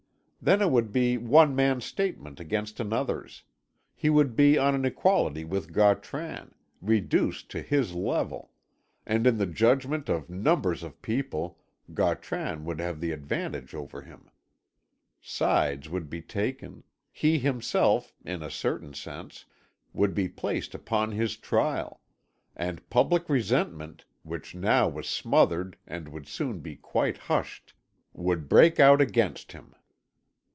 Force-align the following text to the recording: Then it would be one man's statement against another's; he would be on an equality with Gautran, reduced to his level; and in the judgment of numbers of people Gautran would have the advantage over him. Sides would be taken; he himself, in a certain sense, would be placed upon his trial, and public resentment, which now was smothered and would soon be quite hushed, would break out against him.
Then 0.43 0.59
it 0.59 0.71
would 0.71 0.91
be 0.91 1.19
one 1.19 1.55
man's 1.55 1.85
statement 1.85 2.39
against 2.39 2.79
another's; 2.79 3.43
he 3.93 4.09
would 4.09 4.35
be 4.35 4.57
on 4.57 4.73
an 4.73 4.85
equality 4.85 5.45
with 5.45 5.71
Gautran, 5.71 6.55
reduced 6.81 7.51
to 7.51 7.61
his 7.61 7.93
level; 7.93 8.49
and 9.05 9.27
in 9.27 9.37
the 9.37 9.45
judgment 9.45 10.09
of 10.09 10.31
numbers 10.31 10.81
of 10.81 10.99
people 11.03 11.59
Gautran 11.93 12.65
would 12.65 12.79
have 12.79 12.99
the 13.01 13.11
advantage 13.11 13.75
over 13.75 14.01
him. 14.01 14.31
Sides 15.21 15.89
would 15.89 16.09
be 16.09 16.23
taken; 16.23 16.83
he 17.11 17.37
himself, 17.37 18.11
in 18.25 18.41
a 18.41 18.49
certain 18.49 18.95
sense, 18.95 19.45
would 19.93 20.15
be 20.15 20.27
placed 20.27 20.73
upon 20.73 21.11
his 21.11 21.37
trial, 21.37 22.01
and 22.55 22.89
public 22.89 23.29
resentment, 23.29 24.05
which 24.23 24.55
now 24.55 24.87
was 24.89 25.07
smothered 25.07 25.77
and 25.85 26.09
would 26.09 26.25
soon 26.27 26.61
be 26.61 26.75
quite 26.75 27.17
hushed, 27.19 27.75
would 28.11 28.49
break 28.49 28.79
out 28.79 28.99
against 29.01 29.51
him. 29.51 29.75